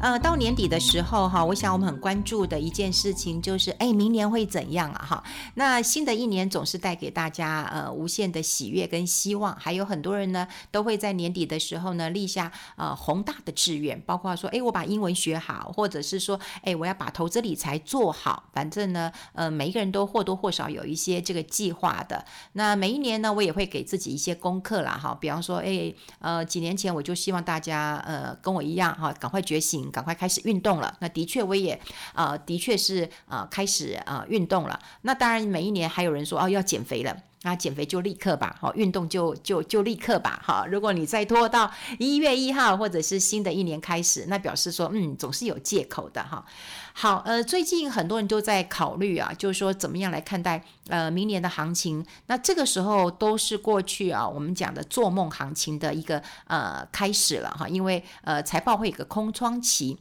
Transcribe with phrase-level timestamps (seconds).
[0.00, 5.04] 呃，到年底的时候哈，我想我们很关注的一件事情就是，哎，明年会怎样啊？
[5.06, 5.24] 哈，
[5.56, 22.24] 那新的一年总是带给大家呃无限的喜悦跟希望，还有很多人呢都会在年底的时候呢立下呃宏大的志愿，包括说，哎，我把英文学好，或者是说，哎，我要把投资理财做好，反正呢，呃，每一个人都或多或少有一些这个计划的。
[22.54, 29.89] 那每一年呢，我也会给自己一些功课啦，哈，比方说，哎，呃，几年前我就希望大家呃跟我一样哈，赶快觉醒。
[29.90, 30.96] 赶快开始运动了。
[31.00, 31.80] 那的确，我也
[32.14, 34.78] 呃，的确是呃，开始呃运动了。
[35.02, 37.16] 那当然，每一年还有人说哦，要减肥了。
[37.42, 40.66] 那减肥就立刻吧，好，运动就就就立刻吧，好。
[40.66, 46.44] 如果你再拖到一月一号或者是新的一年开始，那表示说，嗯，总是有借口的哈。
[46.92, 52.04] 好，呃，最近很多人都在考虑啊，就是说怎么样来看待呃明年的行情。
[52.26, 59.96] 那这个时候都是过去啊我们讲的做梦行情的一个呃开始了哈，因为呃财报会有个空窗期。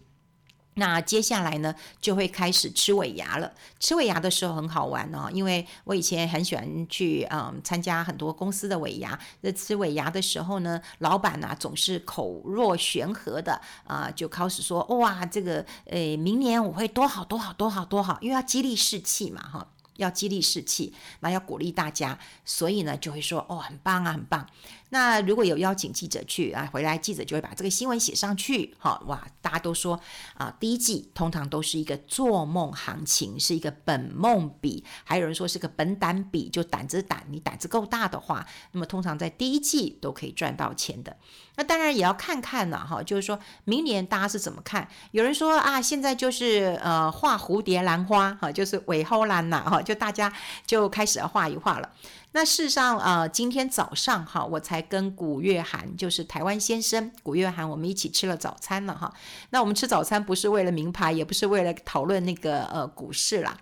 [0.80, 3.52] 那接下来呢，就会开始吃尾牙了。
[3.80, 9.20] 吃尾牙的时候很好玩哦，因为我以前很喜欢去嗯参加很多公司的尾牙。
[9.42, 24.48] 那吃尾牙的时候呢，老板呐、啊、总是口若悬河的啊、就开始说哇，这个呃明年我会多好多好多好多好，因为要激励士气嘛哈，要激励士气，那要鼓励大家，所以呢就会说哦很棒啊很棒。
[24.90, 28.73] 那如果有邀请记者去啊，回来记者就会把这个新闻写上去。
[28.80, 30.00] 好哇，大家都说
[30.36, 41.16] 啊，第一季通常都是一个做梦行情，是一个本梦比，还有人说是个本胆比，就胆子胆，你胆子够大的话，那么通常在第一季都可以赚到钱的。
[41.56, 44.88] 那当然也要看看了哈，就是说明年大家是怎么看？
[45.12, 50.34] 有人说啊，现在就是呃画蝴蝶兰花哈，就是尾后兰呐哈，就大家
[50.66, 51.92] 就开始要画一画了。
[52.32, 59.12] 那事实上，呃，今天早上哈，我才跟古月涵，就是台湾先生古月涵，我们一起吃了早餐了哈。
[59.50, 63.58] 那我们吃早餐不是为了名牌，也不是为了讨论那个呃股市啦，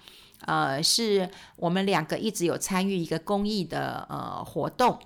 [0.45, 4.99] 呃，是我们两个一直有参与一个公益的呃活动。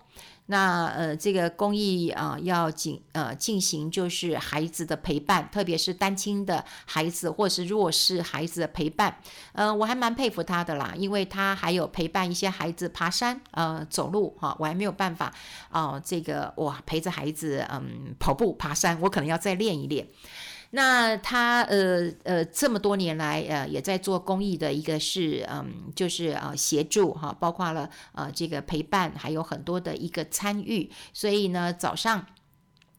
[0.52, 9.16] 那呃，这个公益啊、要进呃进行就是孩子的陪伴，特别是单亲的孩子或是弱势孩子的陪伴。
[9.54, 15.34] 呃，我还蛮佩服他的啦，因为他还有陪伴一些孩子爬山，呃，走路哈，我还没有办法
[15.70, 20.06] 啊、这个哇陪着孩子嗯跑步爬山，我可能要再练一练。
[20.72, 32.26] 那他呃呃这么多年来呃也在做公益的一个事，嗯，就是呃协助哈，包括了呃这个陪伴，还有很多的一个参与，所以呢早上。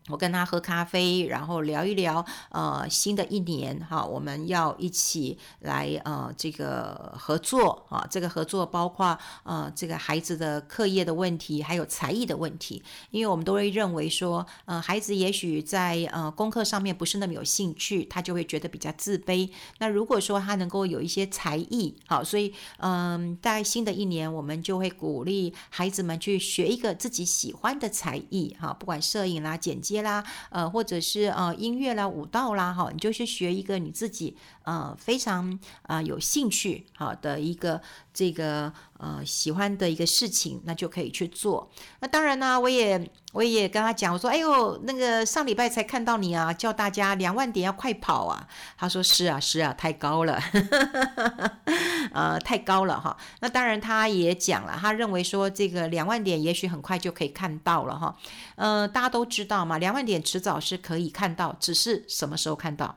[0.08, 19.48] 我跟他喝咖啡，然后聊一聊，呃，新的一年哈，我们要一起来呃这个合作啊，这个合作包括呃这个孩子的课业的问题，还有才艺的问题，因为我们都会认为说，呃，孩子也许在呃功课上面不是那么有兴趣，他就会觉得比较自卑。
[19.78, 35.50] 那如果说他能够有一些才艺，好，所以嗯，在新的一年，我们就会鼓励孩子们去学一个自己喜欢的才艺，哈，不管摄影啦、剪接啦，呃，或者是呃音乐啦、舞蹈啦，哈，你就去学一个你自己呃非常
[35.82, 37.80] 啊、呃、有兴趣好的一个
[38.14, 41.70] 这个呃喜欢的一个事情，那就可以去做。
[42.00, 48.46] 那当然呢，我也我也跟他讲，我说，哎呦，那个上礼拜才看到你啊，叫大家两万点要快跑啊。
[48.76, 50.38] 他说是啊是啊，太高了，
[52.12, 53.16] 呃太高了哈。
[53.40, 58.16] 那当然他也讲了，他认为说这个两万点也许很快就可以看到了哈。
[58.56, 59.78] 呃，大家都知道嘛。
[59.78, 62.96] 两万点迟早是可以看到，只是什么时候看到，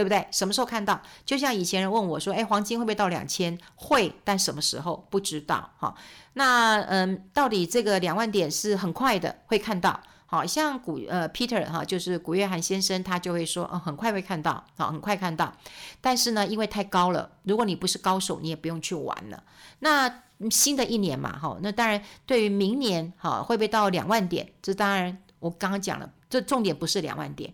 [0.00, 0.26] 对不对？
[0.30, 0.98] 什么时候看到？
[1.26, 5.68] 就像以前人问我说：“哎，黄金会不会到两千？”会，但什么时候不知道。
[5.76, 5.94] 哈，
[6.32, 10.00] 那嗯，到底这个两万点是很快的会看到？
[10.24, 15.52] 好像古呃 Peter 哈，就是古月涵先生，他就会说：“嗯，很快会看到，好，很快看到。”
[16.00, 19.44] 但是呢，因为太高了，如果你不是高手，你也不用去玩了。
[19.80, 24.50] 那新的一年嘛，哈，那当然对于明年哈，会不会到两万点？
[24.62, 25.18] 这当然。
[25.40, 27.50] 我刚刚讲了，这重点不是两万点，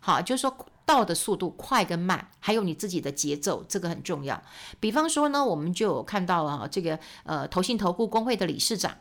[0.00, 0.50] 好，就是说
[0.88, 4.42] 到的速度快跟慢，还有你自己的节奏，这个很重要。
[4.80, 8.96] 比方说呢，我们就有看到了这个呃，投信投顾公会的理事长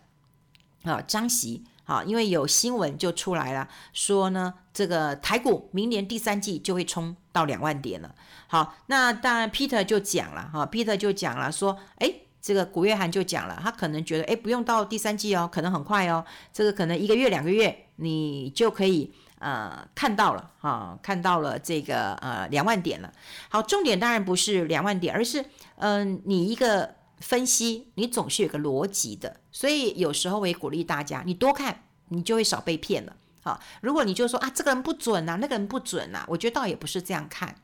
[0.83, 8.13] 啊张席，好，因为有新闻就出来了，说呢这个台股明年第三季就会冲到两万点了。
[8.47, 12.13] 好，那当然 Peter 就讲了哈，Peter 就讲了说，哎。
[12.39, 16.23] 这个古月涵就讲了，他可能觉得，哎，不用到第三季哦，可能很快哦，
[16.53, 23.11] 这个可能一个月两个月，你就可以呃看到了哈、看到了这个呃两万点了。
[23.49, 25.45] 好，重点当然不是两万点，而是
[25.77, 33.15] 嗯、你一个分析，你总是有个逻辑的，所以有时候我也鼓励大家，你多看你就会少被骗了。
[33.41, 37.55] 好，如果你就说啊，这个人不准呐，那个人不准呐，我觉得倒也不是这样看。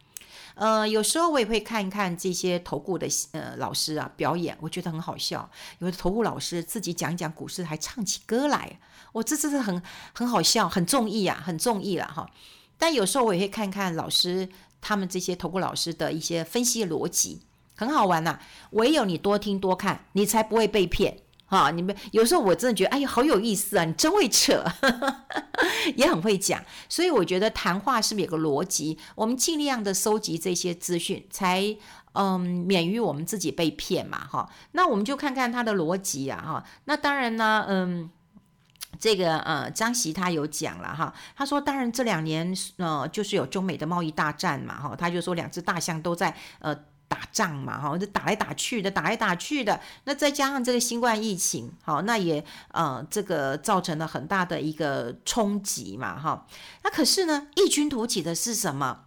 [0.55, 5.49] 呃，有时候我也会看一看这些投顾的呃老师啊表演，我觉得很好笑。
[5.79, 8.79] 有的投顾老师自己讲一讲股市，还唱起歌来，
[9.13, 9.81] 我这真是很
[10.13, 12.29] 很好笑，很中意啊，很中意了哈。
[12.77, 14.49] 但有时候我也会看看老师
[14.81, 17.41] 他们这些投顾老师的一些分析逻辑，
[17.77, 18.37] 很好玩呐、
[18.71, 21.19] 唯有你多听多看，你才不会被骗。
[21.45, 23.83] 哈，你们有时候我真的觉得，哎呀，好有意思啊！
[23.85, 24.65] 你真会扯，
[25.95, 26.59] 也很会讲。
[26.89, 28.97] 所以我觉得谈话是不是有个逻辑？
[29.13, 31.77] 我们尽量的收集这些资讯，才
[32.13, 34.25] 嗯免于我们自己被骗嘛。
[34.25, 36.41] 哈，那我们就看看他的逻辑啊。
[36.41, 38.09] 哈，那当然呢，嗯，
[39.03, 44.79] 这个呃，张锡他有讲了哈，他说，当然这两年呃，就是有中美的贸易大战嘛。
[44.79, 46.73] 哈，他就说两只大象都在呃。
[47.05, 49.79] 打仗嘛，哈，就打来打去的，打来打去的。
[50.05, 56.47] 那再加上这个新冠疫情，好，那也呃，这个造成了很大的一个冲击嘛，哈。
[56.83, 59.01] 那可是呢，异军突起的是什么？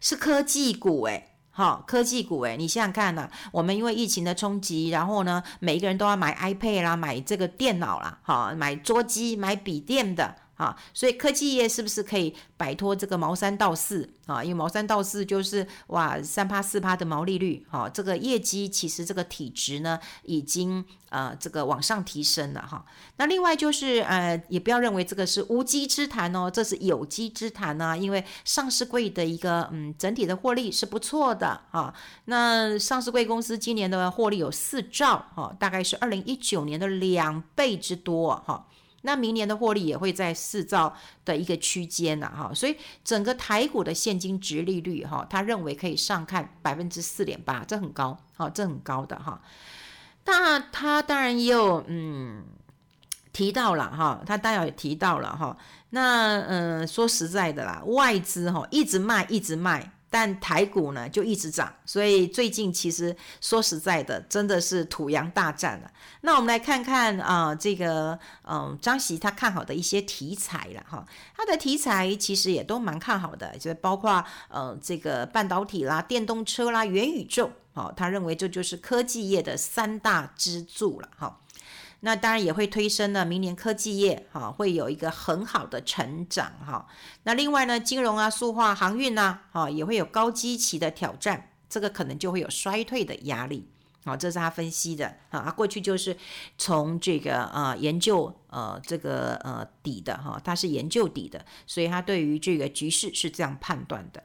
[0.00, 10.36] 是科技股，诶，哈，科技股，诶，你想想看呢，我们因为疫情的冲击，然后呢，每一个人都要买 iPad 啦，买这个电脑啦，哈，买桌机、买笔电的。
[10.58, 14.42] 啊，所以科技业是不是可以摆脱这个毛三到四啊？
[14.42, 22.84] 因为毛三到四就是哇三趴四趴的毛利率，哈，这个业绩其实这个体值呢已经呃这个往上提升了哈。
[23.18, 31.94] 那另外就是呃也不要认为这个是无稽之谈哦，这是有稽之谈呢，因为上市柜的一个嗯整体的获利是不错的啊。
[32.24, 38.66] 那上市柜公司今年的获利有四兆哈，大概是二零一九年的两倍之多哈。
[39.02, 49.40] 那明年的获利也会在四兆的一个区间呐，哈，所以整个台股的现金殖利率，哈，他认为可以上看百分之四点八，这很高，好，这很高的哈。
[50.24, 52.44] 那他当然也有嗯
[53.32, 55.56] 提到了哈，他当然也提到了哈。
[55.90, 59.92] 那嗯，说实在的啦，外资哈一直卖，一直卖。
[60.10, 65.90] 但台股呢就一直涨，所以最近其实说实在的，真的是土洋大战了。
[66.22, 71.06] 那我们来看看啊、这个嗯张喜他看好的一些题材了哈，
[71.36, 81.38] 他的题材其实也都蛮看好的，就包括呃这个半导体啦、电动车啦、元宇宙，好，他认为这就是科技业的三大支柱了哈。
[82.00, 86.86] 那当然也会推升呢，明年科技业哈会有一个很好的成长哈。
[87.24, 93.68] 那另外呢，金融啊、塑化、航运呐，哈也会有高基期的挑战，这个可能就会有衰退的压力。
[94.04, 95.42] 好，这是他分析的啊。
[95.44, 96.16] 他过去就是
[96.56, 104.22] 从这个呃研究呃这个呃底的哈，他是研究底的，所以他对于这个局势是这样判断的。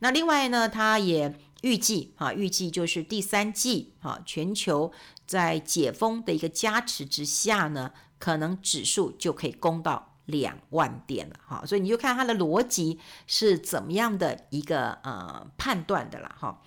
[0.00, 1.34] 那另外呢，他也。
[1.64, 4.92] 预计啊，预计就是第三季啊，全球
[5.26, 11.64] 在解封的一个加持之下呢，可能指数就可以攻到两万点了哈。
[11.64, 16.60] 所以你就看它的逻辑是怎么样的一个呃判断的了哈。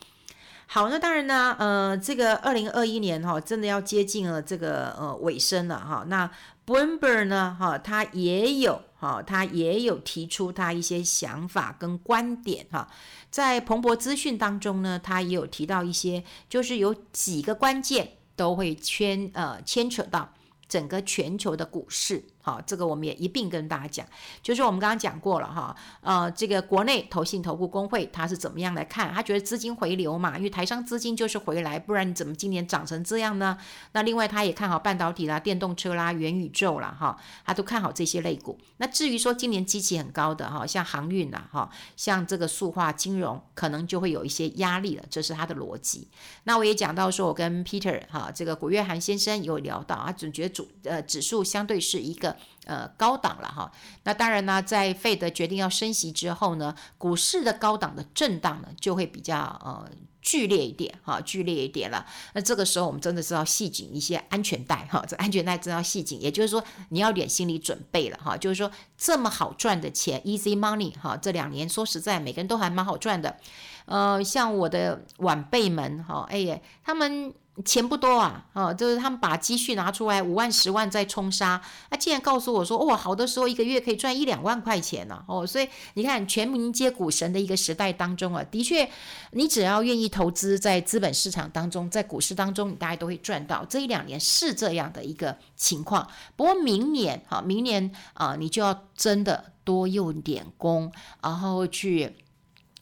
[0.65, 6.03] 好，那当然呢，呃，这个二零二一年哈，真的要接近了这个呃尾声了哈。
[6.07, 6.29] 那
[6.65, 12.87] Bloomberg 呢，哈，它也有哈，他也有提出他一些想法跟观点哈。
[13.29, 20.33] 在彭博资讯当中呢，他也有提到一些，就是有几个关键都会牵呃牵扯到
[20.67, 22.23] 整个全球的股市。
[22.47, 24.07] 好，这个我们也一并跟大家讲，
[24.41, 29.13] 就是我们刚刚讲过了哈，呃，这个国内投信投顾公会他是怎么样来看？
[29.13, 33.57] 他觉得资金回流嘛，因为台商资金就是回来，不然你怎么今年涨成这样呢？
[33.91, 38.57] 那另外他也看好半导体啦、电动车啦、元宇宙啦，哈，他都看好这些类股。
[38.77, 46.07] 那至于说今年基期很高的哈，像航运啦，哈，像这个塑化、金融，可能就会有一些压力了，这是他的逻辑。
[46.45, 52.36] 那我也讲到说，我跟 Peter 哈，这个古月涵先生有聊到啊，总觉得主呃指数相对是一个。
[52.65, 53.71] 呃，高档了哈，
[54.03, 59.89] 那当然呢，在费德决定要升息之后呢，股市的高档的震荡呢，就会比较呃
[60.21, 62.05] 剧烈一点哈，剧烈一点了。
[62.33, 73.37] 那这个时候我们真的是要系紧一些安全带哈，这安全带真要系紧，也就是说你要点心理准备了哈，就是说这么好赚的钱，easy money 哈，这两年说实在，每个人都还蛮好赚的。
[73.85, 77.33] 呃，像我的晚辈们哈，哎呀，他们。
[77.65, 81.59] 钱不多啊，哦，就是他们把积蓄拿出来五万、十万再冲杀，
[81.89, 88.87] 他竟然告诉我说，哇，好的时候一个月可以赚一两万块钱呢，哦，所以你看全民皆股神的一个时代当中啊，的确，
[89.31, 93.65] 你只要愿意投资在资本市场当中，在股市当中，你大概都会赚到。
[93.65, 102.15] 这一两年是这样的一个情况，不过明年，哈，明年啊，你就要真的多用点功，然后去。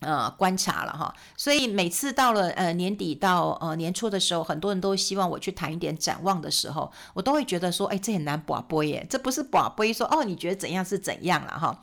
[0.05, 11.81] 呃，观察了哈，所以每次到了呃年底到呃年初的时候，很多人都希望我去谈一点展望的时候，我都会觉得说，哎，这很难把播耶，这不是把播说哦，你觉得怎样是怎样了哈。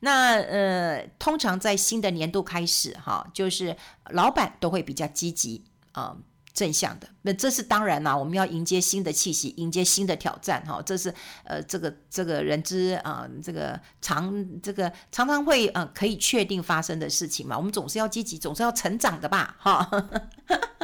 [0.00, 3.76] 那呃，通常在新的年度开始哈，就是
[4.10, 6.16] 老板都会比较积极啊。
[6.54, 8.16] 正向的，那这是当然啦。
[8.16, 17.58] 我们要迎接新的气息，迎接新的挑战，哈，这是呃，这个这个人之啊、这个常这个常常会呃，可以确定发生的事情嘛。
[17.58, 19.90] 我们总是要积极，总是要成长的吧，哈，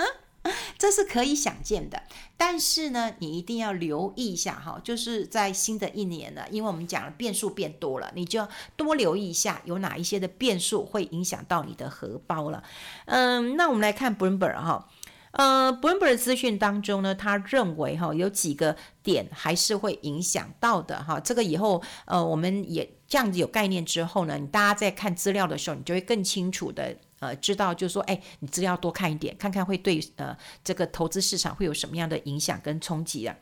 [0.77, 2.03] 这是可以想见的。
[2.37, 12.65] 但是呢，你一定要留意一下哈，就是在新的一年呢，因为我们讲了变数变多了，你就要多留意一下有哪一些的变数会影响到你的荷包了。
[13.05, 14.89] 嗯，那我们来看 Bloomberg 哈。
[15.33, 21.21] 呃，Bloomberg 资讯当中呢，他认为哈有几个点还是会影响到的哈。
[21.21, 33.37] 这个以后呃，我们也这样子有概念之后呢，你大家在看资料的时候，你就会更清楚的呃知道，就是说，哎，你资料多看一点，看看会对呃这个投资市场会有什么样的影响跟冲击啊。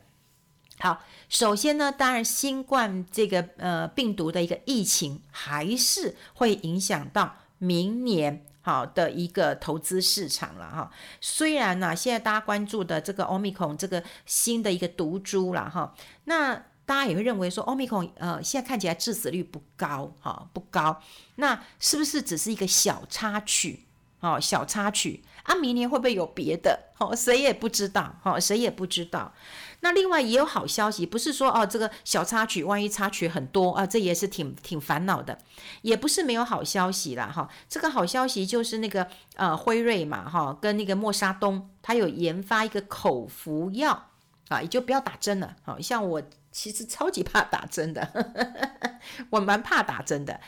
[0.77, 8.45] 好，首先呢，当然新冠这个呃病毒的一个疫情还是会影响到明年。
[8.69, 15.95] 好的一个投资市场了哈，虽然呢、现在大家关注的这个 Omicron 这个新的一个毒株了哈，
[16.25, 16.53] 那
[16.85, 21.01] 大家也会认为说 Omicron 呃现在看起来致死率不高哈，不高，
[21.35, 23.87] 那是不是只是一个小插曲？
[24.21, 26.87] 哦，小插曲啊，明年会不会有别的？
[26.97, 29.33] 哦，谁也不知道，哦，谁也不知道。
[29.81, 35.37] 那另外也有好消息，不是说哦，这个小插曲，万一插曲很多啊，这也是挺挺烦恼的。
[35.81, 44.09] 也不是没有好消息啦，哈，这个好消息就是那个呃辉瑞嘛，哈，跟那个默沙东，他有研发一个口服药
[44.49, 45.55] 啊，也就不要打针了。
[45.63, 46.21] 好像我
[46.51, 48.99] 其实超级怕打针的，呵 呵
[49.29, 50.41] 我蛮怕打针的。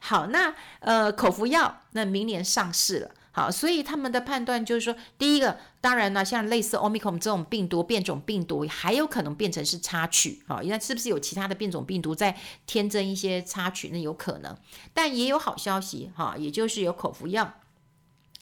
[0.00, 3.10] 好，那呃口服药那明年上市了。
[3.30, 12.36] 好，所以他们的判断就是说，第一个，当然呢，像类似 Omicron 这种病毒变种病毒，还有可能变成是插曲，好，那是不是有其他的变种病毒在
[12.66, 13.90] 添增一些插曲？
[13.92, 14.56] 那有可能，
[14.92, 17.54] 但也有好消息，哈，也就是有口服药，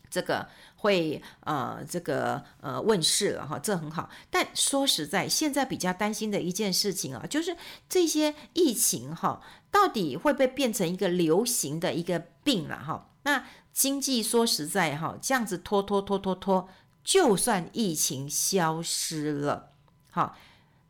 [0.08, 4.08] 这个会呃这个呃问世了，哈，这很好。
[4.30, 7.54] 但说实在，现在比较担心的一件事情啊，就是
[7.86, 9.42] 这些疫情哈，
[9.76, 13.10] 到底会不会变成一个流行的一个病了，哈？
[13.24, 16.66] 那经济说实在哈，这样子拖拖拖拖拖，
[17.04, 19.74] 就算疫情消失了，
[20.10, 20.34] 好，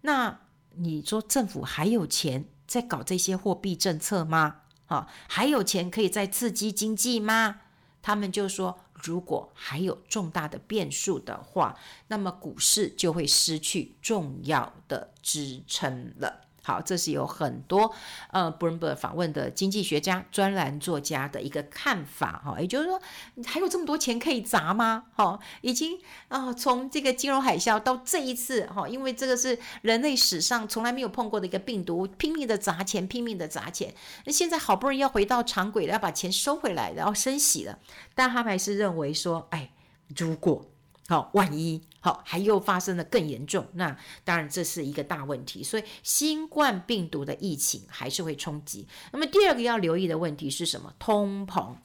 [0.02, 0.38] 那
[0.76, 4.60] 你说政府还有钱在搞这些货币政策吗？
[4.84, 7.62] 好，还有钱可以再刺激经济吗？
[8.00, 11.76] 他们就说，如果还有重大的变数的话，
[12.06, 16.45] 那么股市就会失去重要的支撑了。
[16.66, 17.94] 好，这是有很多
[18.32, 23.00] 呃，Bloomberg 访问的经济学家、专栏作家的一个看法哈，也就是说，
[23.46, 25.04] 还有这么多钱可以砸吗？
[25.14, 25.96] 哈，已经
[26.26, 33.94] 啊，从这个金融海啸到这一次哈，因为这个是人类史上从来没有碰过的一个病毒，拼命的砸钱，拼命的砸钱。
[34.24, 37.78] 那现在好不容易要回到常轨，要把钱收回来，然后升息了，
[38.16, 39.70] 但他们还是认为说，哎，
[40.16, 40.66] 如果。
[41.08, 45.62] 好，万一好，还又发生了更严重，那当然这是一个大问题。
[45.62, 48.88] 所以新冠病毒的疫情还是会冲击。
[49.12, 50.92] 那么第二个要留意的问题是什么？
[50.98, 51.76] 通膨，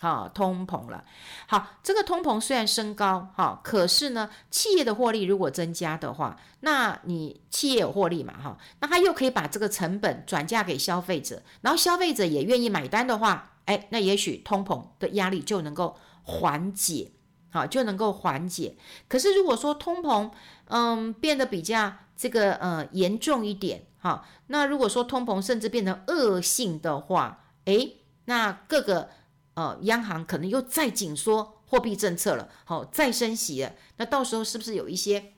[0.00, 1.04] 好，通膨了。
[1.48, 8.34] 好，这个通膨虽然升高，好，可是呢，企业的获利如果增加的话，那你企业有获利嘛？
[8.40, 17.10] 哈，那他又可以把这个成本转嫁给消费者，然后消费者也愿意买单的话，哎，那也许通膨的压力就能够缓解。
[17.50, 18.76] 好，就能够缓解。
[19.08, 20.30] 可是如果说通膨，
[20.66, 29.10] 嗯，变得比较这个呃严重一点，哈，那如果说通膨甚至变成恶性的话，诶，那各个
[29.54, 35.32] 呃央行可能又再紧缩货币政策了，好，再升息了，那到时候是不是有一些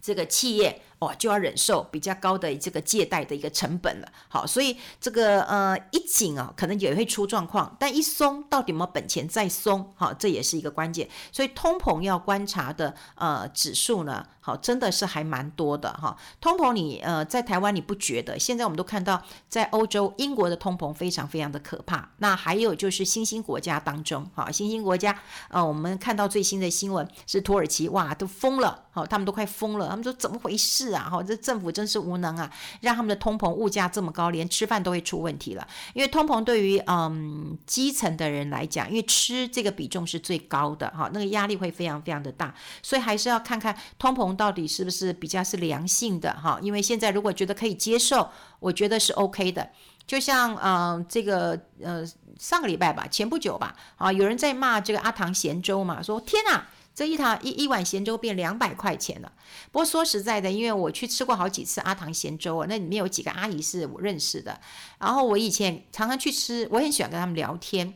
[0.00, 0.82] 这个企业？
[0.98, 4.08] 哦，就要忍受比较高的这个借贷的一个成本了。
[4.28, 7.76] 好，所以这个呃一紧啊，可能也会出状况。
[7.78, 9.92] 但一松，到底有没有本钱再松？
[9.94, 11.08] 好，这也是一个关键。
[11.30, 16.16] 所以通膨要观察的呃指数呢，好，真的是还蛮多的哈。
[16.40, 18.36] 通膨你呃在台湾你不觉得？
[18.36, 22.10] 现在我们都看到在欧洲、英国的通膨非常非常的可怕。
[22.18, 25.16] 那还有就是新兴国家当中，哈，新兴国家
[25.48, 30.87] 呃我们看到最新的新闻是土耳其，哇，都疯了，好，他们都快疯了，他们说怎么回事？
[30.88, 35.66] 是啊，哈，这政府真是无能啊，让他们的通膨物价这么高，连吃饭都会出问题了。
[35.92, 46.58] 因为通膨对于嗯基层的人来讲，因为吃这个比重是最高的哈，那个压力会非常非常的大，所以还是要看看通膨到底是不是比较是良性的哈。
[46.62, 48.28] 因为现在如果觉得可以接受，
[48.60, 49.68] 我觉得是 OK 的。
[50.06, 52.02] 就像嗯、这个呃
[52.38, 56.66] 上个礼拜吧，前不久吧，啊有人在骂这个阿唐咸粥嘛，说天哪！
[56.98, 59.30] 这一堂一一碗咸粥变两百块钱了。
[59.70, 64.60] 不过说实在的，因为我去吃过好几次阿唐咸粥啊，那里面有几个阿姨是我认识的。
[64.98, 67.94] 然后我以前常常去吃，我很喜欢跟他们聊天。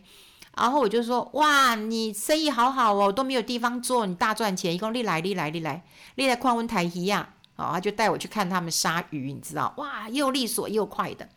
[0.56, 4.72] 然后我就说：哇，你生意好好哦，都没有地方做，你大赚钱。
[4.72, 5.82] 一共你来，你来，你来，
[6.14, 7.26] 你来矿温台一样。
[7.70, 11.28] 他就带我去看他们杀鱼，你知道，哇，又利索又快的。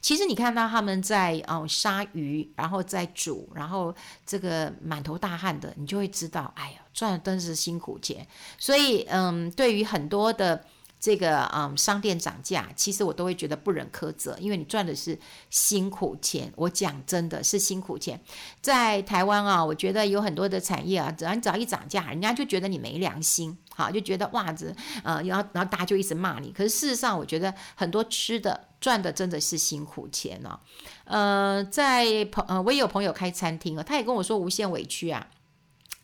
[0.00, 3.94] 其实你看到他们在哦杀鱼，然后再煮，然后
[4.26, 8.26] 这个满头大汗的，你就会知道，哎呀，赚的真是辛苦钱。
[8.58, 10.64] 所以，嗯，对于很多的
[11.02, 15.18] 这个嗯商店涨价，其实我都会觉得不忍苛责，因为你赚的是
[15.50, 16.52] 辛苦钱。
[16.54, 18.22] 我讲真的是辛苦钱。
[18.60, 23.58] 在台湾啊，我觉得有很多的产业啊，只要你只要一涨价，人家就觉得你没良心。
[23.74, 26.52] 好，就觉得袜子，呃，然后然后大家就一直骂你。
[26.52, 30.60] 可是事实上，我觉得很多吃的赚的真的是辛苦钱哦。
[31.02, 35.26] 呃，在朋呃，我也有朋友开餐厅啊，他也跟我说无限委屈啊。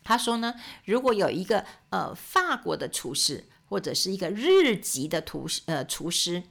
[0.03, 6.43] 他说呢，如果有一个呃法国的厨师或者是一个日籍的厨呃厨师。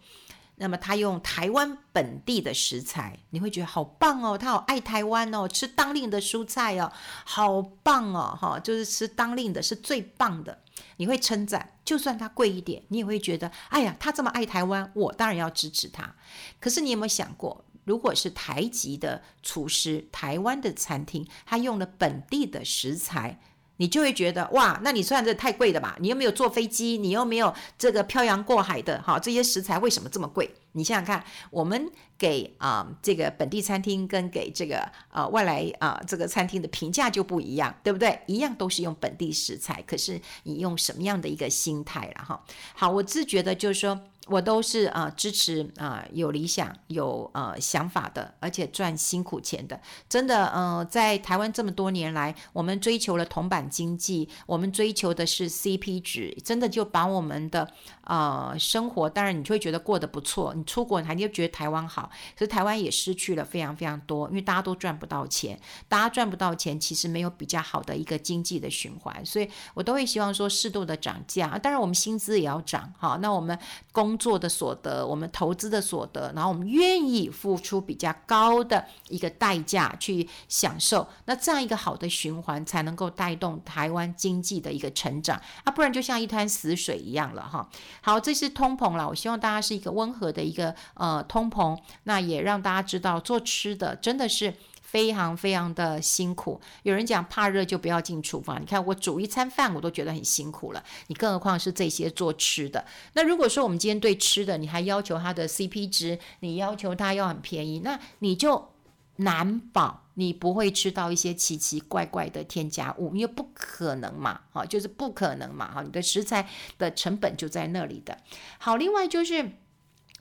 [0.60, 6.92] 那么他用台湾本地的食材，你会觉得好棒哦，他好爱台湾哦，吃当令的蔬菜哦，
[7.24, 10.58] 好棒哦，哈，就是吃当令的是最棒的，
[10.96, 16.16] 你会称赞，就算它贵一点，你也会觉得，哎呀，他这么爱台湾，我当然要支持他。
[16.58, 23.38] 可是你有没有想过，如果是台籍的厨师，台湾的餐厅，他用了本地的食材？
[23.78, 25.96] 你就会觉得哇，那你算这太贵了吧？
[25.98, 30.54] 你又没有坐飞机，你又没有这个漂洋过海的，哈，这些食材为什么这么贵？
[30.72, 38.20] 你想想看，我们给啊、这个本地餐厅跟给这个啊、呃、外来啊、这个餐厅的评价就不一样，对不对？
[38.26, 42.44] 一样都是用本地食材，可是你用什么样的一个心态了哈？
[42.74, 43.98] 好，我自觉得就是说。
[44.28, 49.80] 我都是啊、支持啊、有理想有呃想法的，而且赚辛苦钱的。
[50.08, 57.68] 真的，呃，在台湾这么多年来，我们追求了铜板经济，我们追求的是 CP 值，真的就把我们的
[58.04, 60.52] 呃生活，当然你就会觉得过得不错。
[60.54, 73.56] 你出国，你还就觉得台湾好，可是台湾也失去了非常非常多，因为大家都赚不到钱，大家赚不到钱，其实没有比较好的一个经济的循环，所以我都会希望说适度的涨价，当然我们薪资也要涨，好，那我们
[73.92, 87.68] 工做的所得，我们投资的所得，然后我们愿意付出比较高的一个代价去享受，那这样一个好的循环才能够带动台湾经济的一个成长啊，不然就像一滩死水一样了哈。
[88.00, 94.52] 好，这是通膨了，我希望大家是一个温和的一个呃通膨，那也让大家知道做吃的真的是。
[94.90, 98.58] 非常非常的辛苦，有人讲怕热就不要进厨房。
[98.58, 102.82] 你看我煮一餐饭我都觉得很辛苦了，你更何况是这些做吃的。
[103.12, 108.70] 那如果说我们今天对吃的，你还要求它的 CP 值，你要求它要很便宜，那你就
[109.16, 116.48] 难保你不会吃到一些奇奇怪怪的添加物，因为不可能嘛，哈，就是不可能嘛，哈，你的食材
[116.78, 118.16] 的成本就在那里的。
[118.58, 119.52] 好，另外就是。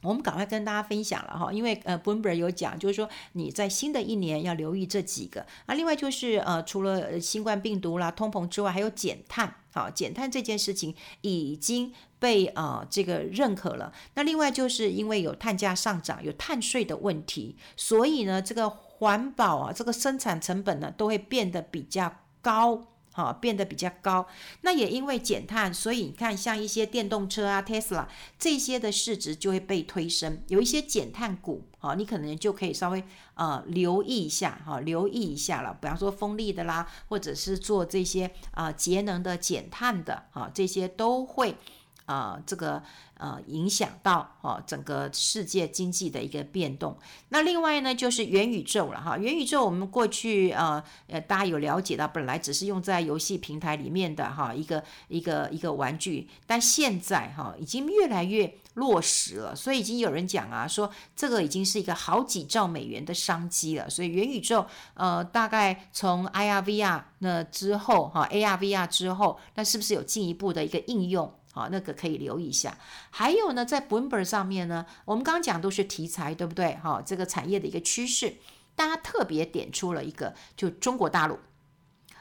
[0.03, 5.73] 我们赶快跟大家分享了哈，因为呃 Boomer 有讲，就是说你在新的一年要留意这几个啊。
[5.73, 9.55] 另外就是呃，除了新冠病毒啦、通膨之外，还有减碳。
[9.73, 13.91] 好，减碳这件事情已经被呃这个认可了。
[14.15, 22.81] 那另外就是因为有碳价上涨、有碳税的问题，所以呢，这个环保啊，这个生产成本呢，都会变得比较高。
[23.17, 24.27] 啊，变得比较高。
[24.61, 28.05] 那也因为减碳，所以你看，像一些电动车啊，Tesla
[28.37, 30.41] 这些的市值就会被推升。
[30.47, 33.03] 有一些减碳股，啊，你可能就可以稍微
[33.33, 35.75] 啊留意一下，哈，留意一下了。
[35.81, 41.55] 比方说风力的啦，或者是做这些啊、节能的、减碳的，啊，这些都会。
[42.07, 42.81] 啊、呃，这个
[43.17, 46.97] 呃，影响到哦整个世界经济的一个变动。
[47.29, 49.17] 那另外呢，就是元宇宙了哈。
[49.17, 59.55] 元宇宙我们过去呃呃，大家有了解到，本来只是用在游戏平台里面的哈一个一个一个玩具，但现在哈已经越来越落实了。
[59.55, 63.89] 所以已经有人讲啊，说这个已经是一个好几兆美元的商机了。
[63.89, 71.33] 所以元宇宙呃，大概从 IR VR 那之后哈，AR VR 之后，那是不是有进一步的一个应用？
[71.57, 72.77] 好，那个可以留意一下。
[73.09, 76.77] 还有呢，在 Bloomberg 上面呢，我们刚刚讲都是题材，对不对？
[76.83, 78.35] 好，这个产业的一个趋势，
[78.75, 81.39] 大家特别点出了一个，就中国大陆。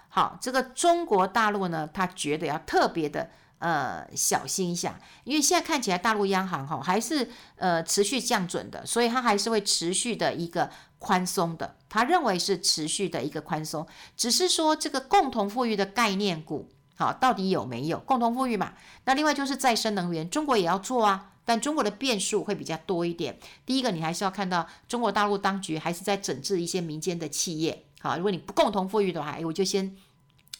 [0.08, 18.72] 好，这个中国大陆呢，他觉得要特别的呃小心一下，因为现在看起来大陆央行哈还是呃持续降准的，所以它还是会持续的一个宽松的，他认为是持续的一个宽松，只是说这个共同富裕的概念股好到底有没有共同富裕嘛？
[19.04, 21.32] 那另外就是再生能源，中国也要做啊。
[21.44, 23.38] 但中国的变数会比较多一点。
[23.64, 27.84] 第一个，你还是要看到中国大陆当局还是在整治一些民间的企业。
[28.00, 29.96] 好，如果你不共同富裕的话，我就先。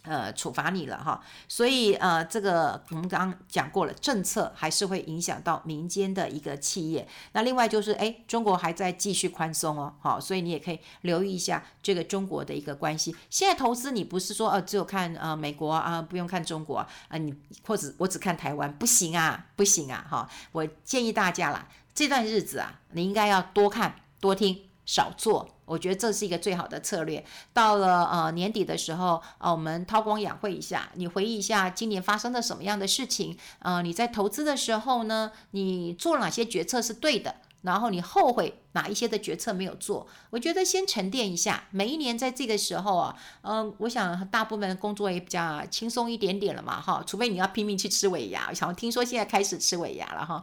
[0.06, 7.06] 呃，处罚你了哈，所以呃，这个我们刚刚讲过了，政策还是会影响到民间的一个企业。
[7.32, 13.14] 那另外就是，哎，中国还在继续宽松哦，好，所以你也可以留意一下这个中国的一个关系。
[13.28, 16.88] 现在投资你不是说呃只有看呃美国啊，不用看中国啊，
[17.18, 17.34] 你
[17.66, 24.65] 或者我只看台湾不行啊，不行啊，哈，我建议大家啦，这段日子啊，你应该要多看多听。
[24.87, 27.22] 少做，我觉得这是一个最好的策略。
[27.53, 33.37] 到了呃年底的时候，呃，我们韬光养晦一下，你回忆一下今年发生了什么样的事情。
[33.59, 37.35] 呃，你在投资的时候呢，你做了哪些决策是对的？
[37.62, 40.07] 然后你后悔哪一些的决策没有做？
[40.31, 41.64] 我觉得先沉淀一下。
[41.72, 48.46] 每一年在这个时候啊，嗯、我想大部分工作也比较轻松一点点了嘛，哈，除非你要拼命去吃尾牙。
[48.51, 50.40] 我想听说现在开始吃尾牙了哈。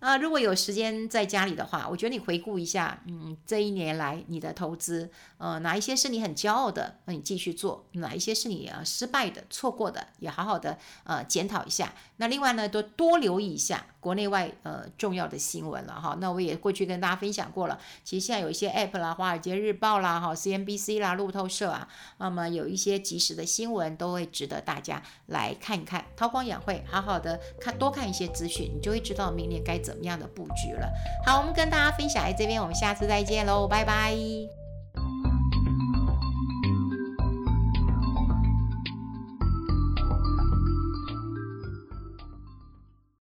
[0.00, 11.92] 啊，如果有时间在家里的话，我觉得你回顾一下，嗯，这一年来你的投资，呃，哪一些是你很骄傲的，那你继续做；哪一些是你啊失败的、错过的，也好好的呃检讨一下。
[12.16, 16.16] 那另外呢，多多留意一下国内外呃重要的新闻了哈。
[16.20, 21.86] 那我也过去跟大家分享过了，其实现在有一些 App 啦，《华尔街日报》啦，哈，CNBC 啦，路透社啊，
[22.18, 30.88] 那么有一些即时的新闻都会值得大家来看一看，韬光养晦，好好的看多看一些资讯，你就会知道明年该怎么样的布局了。
[31.26, 34.59] 好，我们跟大家分享在这边，我们下次再见喽，拜拜。